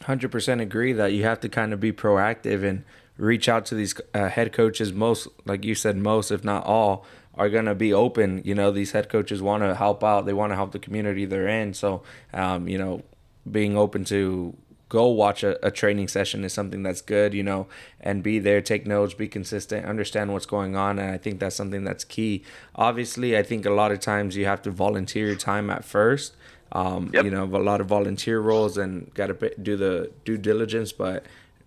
[0.02, 2.84] 100% agree that you have to kind of be proactive and
[3.16, 7.04] reach out to these uh, head coaches most like you said most if not all
[7.40, 8.42] are going to be open.
[8.44, 10.26] You know these head coaches want to help out.
[10.26, 11.72] They want to help the community they're in.
[11.72, 12.02] So
[12.34, 13.02] um, you know
[13.50, 14.54] being open to
[14.90, 17.68] go watch a, a training session is something that's good you know
[18.00, 20.98] and be there take notes be consistent understand what's going on.
[20.98, 22.44] And i think that's something that's key.
[22.74, 26.36] Obviously i think a lot of times you have to volunteer your time at first.
[26.72, 27.24] Um, yep.
[27.24, 30.92] you know a lot of volunteer roles and got to do the due diligence.
[30.92, 31.24] But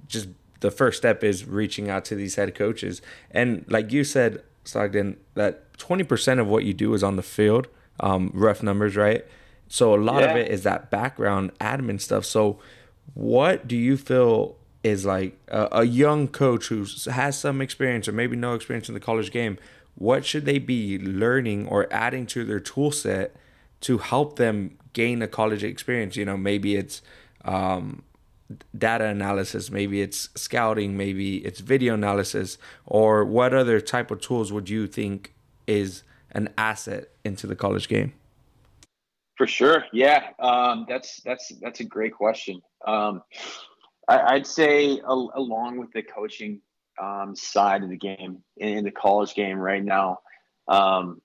[0.08, 0.28] just
[0.60, 3.02] the first step is reaching out to these head coaches.
[3.32, 7.68] And like you said Stockton, that 20% of what you do is on the field,
[8.00, 9.26] um, rough numbers, right?
[9.68, 10.32] So a lot Yeah.
[10.32, 12.26] of it is that background admin stuff.
[12.26, 12.60] So
[13.14, 18.12] what do you feel is like a, a young coach who has some experience or
[18.12, 19.58] maybe no experience in the college game?
[19.96, 23.36] What should they be learning or adding to their tool set
[23.82, 26.16] to help them gain a college experience?
[26.16, 27.02] You know, maybe it's
[27.46, 28.04] um,
[28.78, 34.52] data analysis, maybe it's scouting, maybe it's video analysis, or what other type of tools
[34.52, 35.34] would you think
[35.68, 38.14] is an asset into the college game?
[39.38, 40.30] For sure, yeah.
[40.40, 42.62] Um, that's that's that's a great question.
[42.86, 43.24] Um,
[44.08, 46.62] I, would say al- along with the coaching
[47.02, 50.20] um, side of the game in, in, the college game right now,
[50.68, 51.22] um,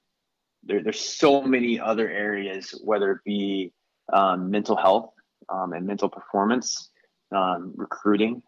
[0.63, 3.73] there, there's so many other areas, whether it be
[4.13, 5.11] um, mental health
[5.49, 6.91] um, and mental performance,
[7.33, 8.43] um, recruiting,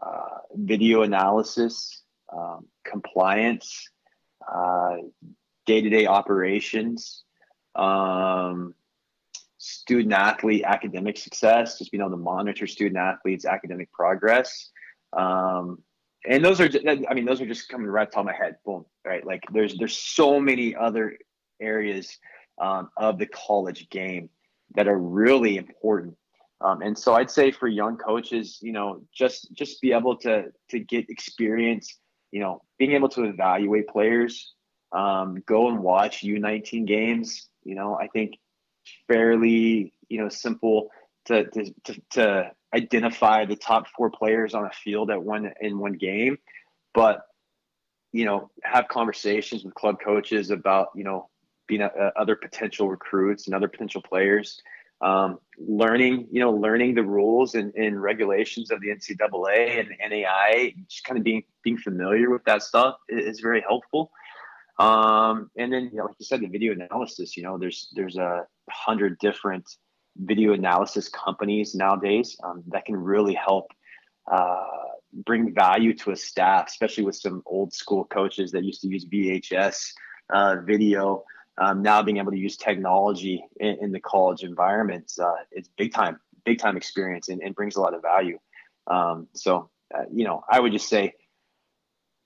[0.00, 2.02] uh, video analysis,
[2.84, 3.88] compliance,
[5.66, 7.24] day to day operations.
[7.74, 8.74] Um,
[9.58, 14.70] student athlete academic success, just being able to monitor student athletes' academic progress.
[15.12, 15.82] Um,
[16.26, 18.56] and those are, I mean, those are just coming right off my head.
[18.64, 19.24] Boom, right?
[19.24, 21.16] Like there's there's so many other
[21.60, 22.18] areas
[22.60, 24.30] um, of the college game
[24.74, 26.16] that are really important.
[26.60, 30.46] Um, and so I'd say for young coaches, you know, just just be able to
[30.70, 31.96] to get experience,
[32.32, 34.54] you know, being able to evaluate players,
[34.92, 37.48] um, go and watch U19 games.
[37.62, 38.38] You know, I think
[39.06, 40.88] fairly you know simple
[41.26, 45.78] to, to to, to identify the top four players on a field at one in
[45.78, 46.38] one game,
[46.92, 47.22] but
[48.12, 51.28] you know have conversations with club coaches about you know
[51.68, 54.60] being a, a other potential recruits and other potential players.
[55.00, 60.74] Um, learning, you know, learning the rules and, and regulations of the NCAA and NAI,
[60.88, 64.10] just kind of being being familiar with that stuff is, very helpful.
[64.78, 67.36] Um, and then, you know, like you said, the video analysis.
[67.36, 69.64] You know, there's there's a hundred different
[70.16, 73.66] video analysis companies nowadays um, that can really help
[74.30, 74.64] uh,
[75.24, 79.04] bring value to a staff, especially with some old school coaches that used to use
[79.06, 79.92] VHS
[80.30, 81.24] uh, video.
[81.60, 85.92] Um, now being able to use technology in, in the college environment, uh, it's big
[85.92, 88.38] time, big time experience and, and brings a lot of value.
[88.86, 91.14] Um, so, uh, you know, I would just say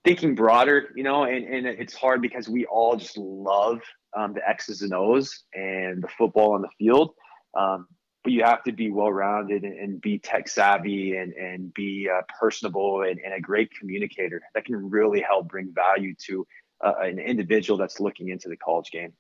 [0.05, 3.81] thinking broader, you know, and, and it's hard because we all just love
[4.17, 7.15] um, the X's and O's and the football on the field.
[7.55, 7.87] Um,
[8.25, 12.09] but you have to be well rounded and, and, be tech savvy and, and be
[12.09, 16.47] uh, personable and, and, a great communicator that can really help bring value to
[16.85, 19.13] uh, an individual that's looking into the college game.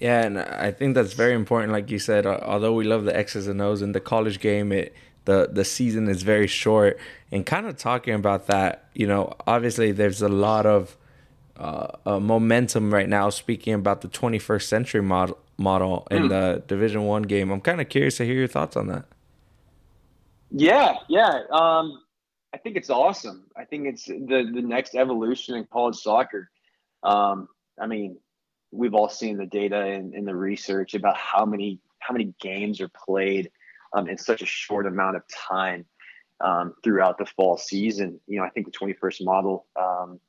[0.00, 1.72] Yeah, and I think that's very important.
[1.72, 4.94] Like you said, although we love the X's and O's in the college game, it
[5.24, 6.98] the the season is very short.
[7.30, 10.96] And kind of talking about that, you know, obviously there's a lot of
[11.56, 13.30] uh, uh, momentum right now.
[13.30, 16.28] Speaking about the 21st century model model in mm.
[16.28, 19.04] the Division One game, I'm kind of curious to hear your thoughts on that.
[20.50, 21.40] Yeah, yeah.
[21.50, 22.02] Um,
[22.54, 23.44] I think it's awesome.
[23.56, 26.50] I think it's the the next evolution in college soccer.
[27.02, 27.48] Um,
[27.80, 28.18] I mean,
[28.70, 32.80] we've all seen the data and, and, the research about how many how many games
[32.80, 33.50] are played
[33.92, 35.84] um, in such a short amount of time
[36.40, 38.20] um, throughout the fall season.
[38.26, 40.20] You know, I think the 21st model um,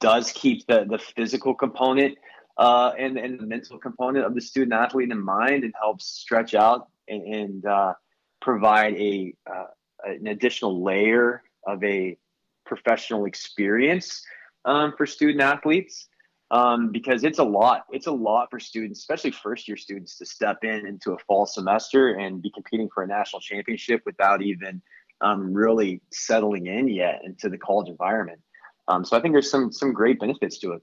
[0.00, 2.16] does keep the, the physical component
[2.56, 6.54] uh, and, and the mental component of the student athlete in mind and helps stretch
[6.54, 7.94] out and, and uh,
[8.40, 9.66] provide a uh,
[10.04, 12.16] an additional layer of a
[12.64, 14.24] professional experience
[14.64, 16.08] um, for student athletes
[16.50, 17.84] um, because it's a lot.
[17.90, 21.46] It's a lot for students, especially first year students, to step in into a fall
[21.46, 24.82] semester and be competing for a national championship without even
[25.20, 28.40] um, really settling in yet into the college environment.
[28.88, 30.82] Um, so I think there's some some great benefits to it.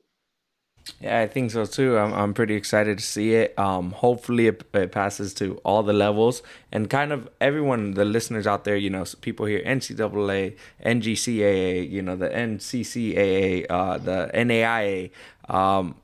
[0.99, 1.97] Yeah, I think so too.
[1.97, 3.57] I'm, I'm pretty excited to see it.
[3.57, 8.47] Um, hopefully, it, it passes to all the levels and kind of everyone, the listeners
[8.47, 15.11] out there, you know, people here, NCAA, NJCAA, you know, the NCCAA, uh, the NAIA.
[15.49, 15.95] Um,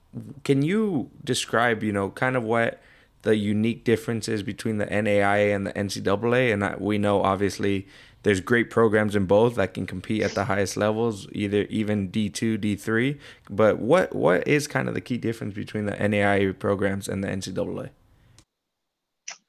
[0.43, 2.81] can you describe, you know, kind of what
[3.23, 6.53] the unique differences between the NAIA and the NCAA?
[6.53, 7.87] And we know obviously
[8.23, 12.57] there's great programs in both that can compete at the highest levels, either even D2,
[12.57, 13.19] D3.
[13.49, 17.27] But what what is kind of the key difference between the NAIA programs and the
[17.27, 17.89] NCAA?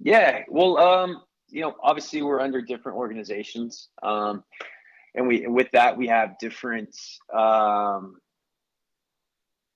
[0.00, 4.42] Yeah, well, um, you know, obviously we're under different organizations, um,
[5.14, 6.94] and we with that we have different
[7.32, 8.16] um,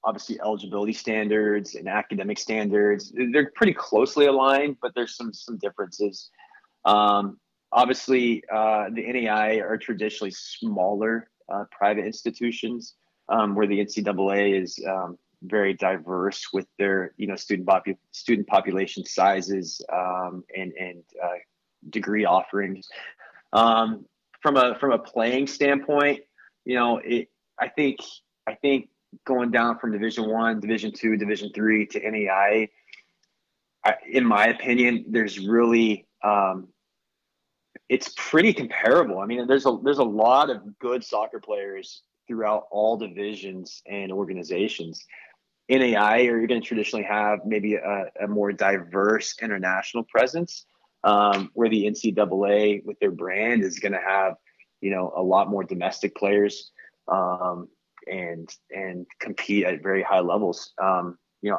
[0.02, 3.12] obviously eligibility standards and academic standards.
[3.32, 6.30] They're pretty closely aligned, but there's some some differences.
[6.84, 7.38] Um,
[7.72, 12.94] obviously, uh, the NAI are traditionally smaller uh, private institutions,
[13.28, 18.46] um, where the NCAA is um, very diverse with their you know student popu- student
[18.46, 21.38] population sizes um, and and uh,
[21.90, 22.88] degree offerings.
[23.52, 24.04] Um,
[24.42, 26.20] from a from a playing standpoint,
[26.64, 28.00] you know, it, I think
[28.46, 28.88] I think
[29.24, 32.68] going down from Division One, Division Two, Division Three to NAI,
[33.84, 36.68] I, in my opinion, there's really um,
[37.88, 39.18] it's pretty comparable.
[39.18, 44.12] I mean, there's a there's a lot of good soccer players throughout all divisions and
[44.12, 45.04] organizations.
[45.70, 50.64] NAI, or you're going to traditionally have maybe a, a more diverse international presence,
[51.04, 54.34] um, where the NCAA with their brand is going to have,
[54.80, 56.70] you know, a lot more domestic players
[57.10, 57.68] um,
[58.10, 60.72] and and compete at very high levels.
[60.82, 61.58] Um, you know,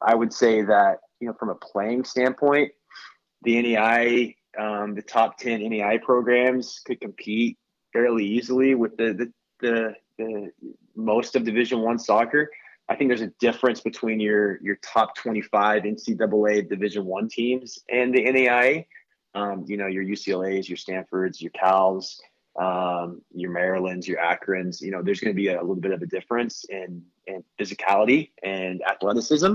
[0.00, 2.72] I would say that you know from a playing standpoint,
[3.42, 7.58] the NAI, um, the top ten NAI programs could compete
[7.92, 10.50] fairly easily with the the, the, the
[10.94, 12.50] most of Division One soccer.
[12.88, 18.12] I think there's a difference between your your top 25 NCAA Division One teams and
[18.12, 18.86] the NAI.
[19.34, 22.20] Um, you know, your UCLA's, your Stanfords, your Cal's,
[22.58, 24.80] um, your Maryland's, your Akron's.
[24.80, 27.44] You know, there's going to be a, a, little bit of a difference in in
[27.60, 29.54] physicality and athleticism.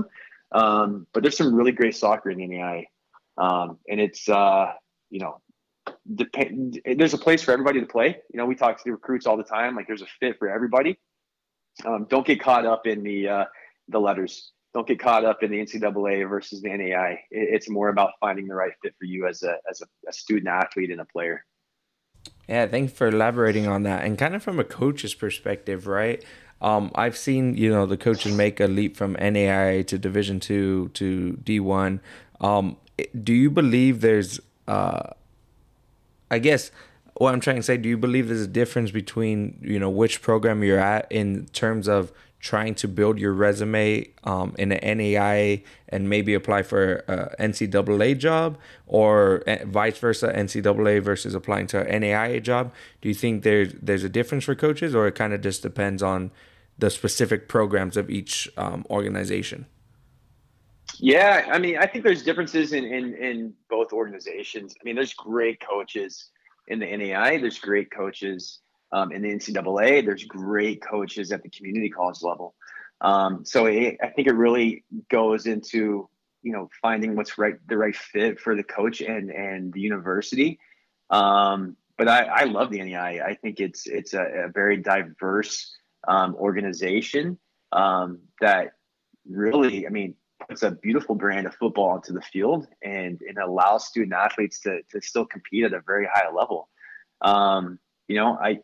[0.52, 2.86] Um, but there's some really great soccer in the NAI,
[3.36, 4.72] um, and it's uh,
[5.10, 5.40] you know
[6.14, 6.80] depend.
[6.84, 8.18] There's a place for everybody to play.
[8.32, 9.76] You know, we talk to the recruits all the time.
[9.76, 10.98] Like, there's a fit for everybody.
[11.84, 13.44] Um, don't get caught up in the uh,
[13.88, 14.52] the letters.
[14.74, 17.20] Don't get caught up in the NCAA versus the NAI.
[17.30, 20.12] It, it's more about finding the right fit for you as a as a, a
[20.12, 21.44] student athlete and a player.
[22.48, 24.04] Yeah, thanks for elaborating on that.
[24.04, 26.24] And kind of from a coach's perspective, right?
[26.60, 30.88] Um, I've seen you know the coaches make a leap from NAI to Division two
[30.94, 32.00] to D one.
[32.40, 32.78] Um,
[33.22, 35.10] do you believe there's, uh,
[36.30, 36.70] I guess,
[37.14, 40.22] what I'm trying to say, do you believe there's a difference between you know which
[40.22, 45.62] program you're at in terms of trying to build your resume um, in an NAI
[45.88, 51.80] and maybe apply for a NCAA job, or eh, vice versa, NCAA versus applying to
[51.80, 52.72] an NAIA job?
[53.00, 56.02] Do you think there's there's a difference for coaches, or it kind of just depends
[56.02, 56.30] on
[56.78, 59.66] the specific programs of each um, organization?
[60.98, 64.74] Yeah, I mean, I think there's differences in, in in both organizations.
[64.80, 66.30] I mean, there's great coaches
[66.68, 67.38] in the NAI.
[67.38, 68.60] There's great coaches
[68.92, 70.04] um, in the NCAA.
[70.04, 72.54] There's great coaches at the community college level.
[73.00, 76.08] Um, so it, I think it really goes into
[76.42, 80.58] you know finding what's right the right fit for the coach and and the university.
[81.10, 83.20] Um, but I, I love the NEI.
[83.20, 85.74] I think it's it's a, a very diverse
[86.08, 87.38] um, organization
[87.72, 88.72] um, that
[89.28, 90.14] really, I mean,
[90.48, 94.80] puts a beautiful brand of football onto the field and, and allows student athletes to,
[94.90, 96.68] to still compete at a very high level.
[97.20, 97.78] Um,
[98.08, 98.60] you know, I,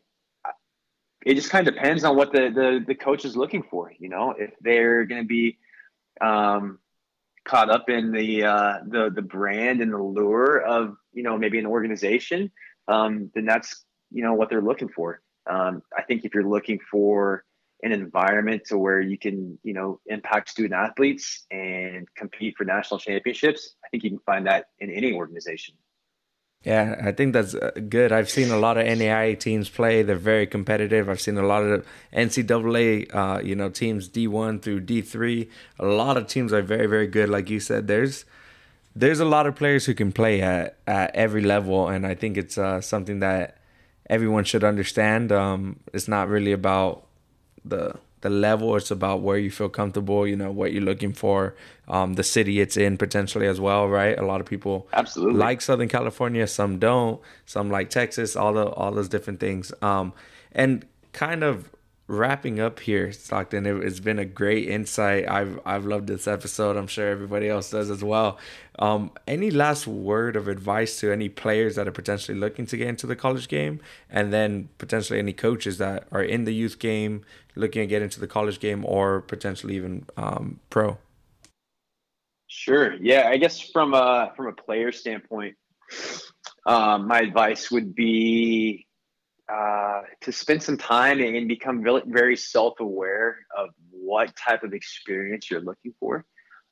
[1.25, 4.09] it just kind of depends on what the, the, the coach is looking for, you
[4.09, 5.59] know, if they're going to be,
[6.21, 6.79] um,
[7.45, 11.59] caught up in the, uh, the, the brand and the lure of, you know, maybe
[11.59, 12.51] an organization,
[12.87, 15.21] um, then that's, you know, what they're looking for.
[15.51, 17.45] Um, I think if you're looking for,
[17.83, 23.01] an environment to where you can, you know, impact student athletes and compete for national
[23.01, 25.75] championships, I think you can find that in any organization.
[26.65, 28.13] Yeah, I think that's uh, good.
[28.13, 30.03] I've seen a lot of NAIA teams play.
[30.03, 31.09] They're very competitive.
[31.09, 35.49] I've seen a lot of NCAA, uh, you know, teams D1 through D3.
[35.81, 37.29] A lot of teams are very, very good.
[37.29, 38.25] Like you said, there's
[38.95, 42.37] there's a lot of players who can play at, at every level, and I think
[42.37, 43.59] it's uh, something that
[44.09, 45.33] everyone should understand.
[45.33, 47.07] Um, it's not really about
[47.65, 48.77] the the level.
[48.77, 50.27] It's about where you feel comfortable.
[50.27, 51.55] You know what you're looking for.
[51.89, 54.19] Um, the city it's in potentially as well, right?
[54.19, 56.47] A lot of people absolutely like Southern California.
[56.47, 57.21] Some don't.
[57.47, 58.37] Some like Texas.
[58.37, 59.73] All the all those different things.
[59.83, 60.13] Um,
[60.53, 61.69] and kind of
[62.13, 63.65] wrapping up here, Stockton.
[63.65, 65.29] It, has been a great insight.
[65.29, 66.77] I've I've loved this episode.
[66.77, 68.39] I'm sure everybody else does as well.
[68.79, 72.89] Um, any last word of advice to any players that are potentially looking to get
[72.89, 77.25] into the college game, and then potentially any coaches that are in the youth game
[77.57, 80.99] looking to get into the college game, or potentially even um, pro?
[82.47, 82.95] Sure.
[83.01, 85.57] Yeah, I guess from a from a player standpoint,
[86.67, 88.87] um, my advice would be
[89.51, 95.51] uh, to spend some time and become very, very self-aware of what type of experience
[95.51, 96.25] you're looking for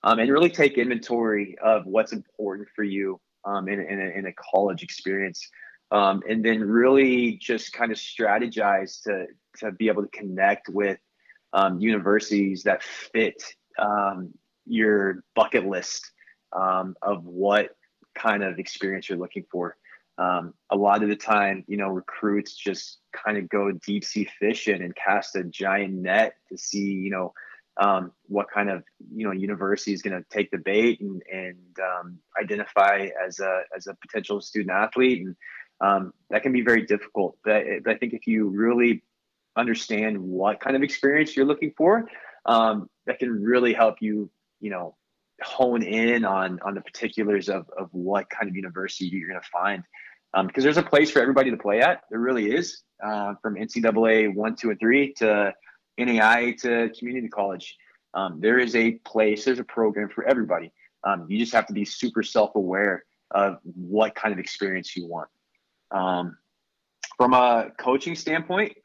[0.03, 4.27] um, and really take inventory of what's important for you um, in, in, a, in,
[4.27, 5.49] a, college experience
[5.91, 9.27] um, and then really just kind of strategize to,
[9.59, 10.99] to be able to connect with
[11.53, 13.43] um, universities that fit
[13.79, 14.33] um,
[14.67, 16.11] your bucket list
[16.53, 17.71] um, of what
[18.15, 19.77] kind of experience you're looking for
[20.21, 24.29] um, a lot of the time, you know, recruits just kind of go deep sea
[24.39, 27.33] fishing and cast a giant net to see, you know,
[27.81, 28.83] um, what kind of
[29.15, 33.63] you know university is going to take the bait and, and um, identify as a
[33.75, 35.37] as a potential student athlete, and
[35.81, 37.39] um, that can be very difficult.
[37.43, 39.03] But, I think if you really
[39.57, 42.07] understand what kind of experience you're looking for,
[42.45, 44.97] um, that can really help you you know
[45.43, 49.49] hone in on on the particulars of of what kind of university you're going to
[49.49, 49.85] find.
[50.33, 52.03] Because um, there's a place for everybody to play at.
[52.11, 55.53] There really is, uh, from NCAA one, two, and three to
[55.99, 57.77] NAI to community college.
[58.15, 60.73] Um, there is a place, there's a program for everybody.
[61.05, 65.07] Um, you just have to be super self aware of what kind of experience you
[65.07, 65.29] want.
[65.91, 66.37] Um,
[67.17, 68.77] from a coaching standpoint,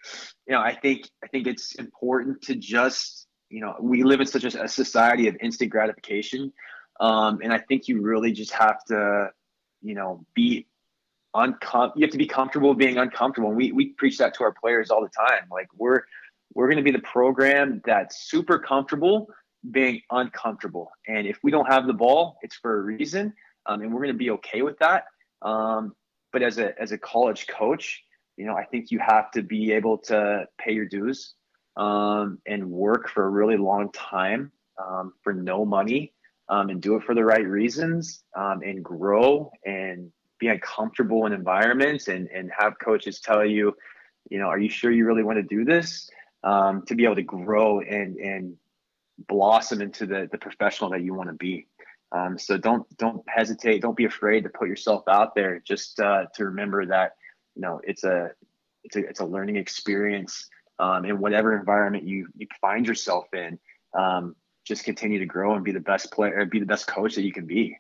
[0.47, 4.27] you know, I think I think it's important to just, you know, we live in
[4.27, 6.51] such a, a society of instant gratification,
[6.99, 9.29] um, and I think you really just have to,
[9.81, 10.67] you know, be
[11.35, 11.91] uncom.
[11.95, 13.49] You have to be comfortable being uncomfortable.
[13.49, 15.47] And we we preach that to our players all the time.
[15.51, 16.03] Like we're
[16.53, 19.27] we're going to be the program that's super comfortable
[19.71, 20.91] being uncomfortable.
[21.07, 23.33] And if we don't have the ball, it's for a reason,
[23.65, 25.05] um, and we're going to be okay with that.
[25.41, 25.93] Um,
[26.31, 28.03] but as a as a college coach,
[28.37, 31.33] you know, I think you have to be able to pay your dues
[31.77, 34.51] um, and work for a really long time
[34.83, 36.13] um, for no money
[36.49, 41.33] um, and do it for the right reasons um, and grow and be uncomfortable in
[41.33, 43.75] environments and and have coaches tell you,
[44.29, 46.09] you know, are you sure you really want to do this?
[46.45, 48.55] um, to be able to grow and and
[49.27, 51.67] blossom into the the professional that you want to be.
[52.11, 53.81] Um, so don't don't hesitate.
[53.81, 55.59] Don't be afraid to put yourself out there.
[55.59, 57.15] Just uh, to remember that
[57.55, 58.31] you know it's a
[58.83, 60.47] it's a it's a learning experience
[60.79, 63.59] um, in whatever environment you you find yourself in.
[63.97, 67.23] Um, just continue to grow and be the best player, be the best coach that
[67.23, 67.77] you can be.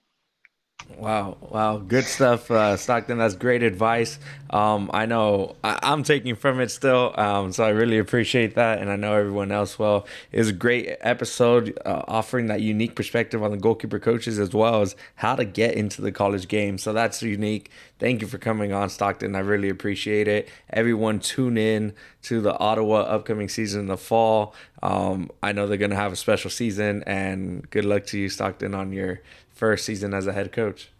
[0.97, 3.17] Wow, wow, good stuff, uh, Stockton.
[3.17, 4.17] That's great advice.
[4.49, 8.79] Um, I know I, am taking from it still, um, so I really appreciate that,
[8.79, 10.07] and I know everyone else well.
[10.31, 14.53] It was a great episode, uh, offering that unique perspective on the goalkeeper coaches as
[14.53, 16.77] well as how to get into the college game.
[16.77, 17.71] So that's unique.
[17.99, 19.35] Thank you for coming on, Stockton.
[19.35, 20.47] I really appreciate it.
[20.69, 24.53] Everyone, tune in to the Ottawa upcoming season in the fall.
[24.81, 28.73] Um, I know they're gonna have a special season, and good luck to you, Stockton,
[28.73, 29.21] on your
[29.55, 30.91] first season as a head coach.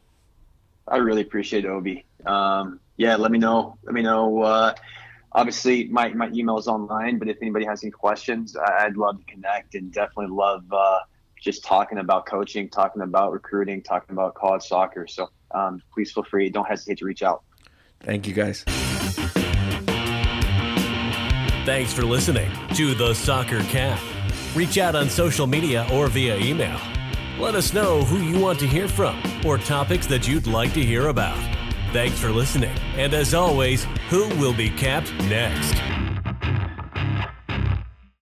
[0.87, 2.05] I really appreciate it, Obi.
[2.25, 3.77] Um, yeah, let me know.
[3.83, 4.41] Let me know.
[4.41, 4.73] Uh,
[5.31, 9.25] obviously, my, my email is online, but if anybody has any questions, I'd love to
[9.25, 10.99] connect and definitely love uh,
[11.39, 15.05] just talking about coaching, talking about recruiting, talking about college soccer.
[15.07, 16.49] So um, please feel free.
[16.49, 17.43] Don't hesitate to reach out.
[17.99, 18.63] Thank you, guys.
[21.65, 23.99] Thanks for listening to The Soccer Cap.
[24.53, 26.79] Reach out on social media or via email
[27.39, 30.83] let us know who you want to hear from or topics that you'd like to
[30.83, 31.37] hear about.
[31.91, 36.04] Thanks for listening, and as always, who will be capped next?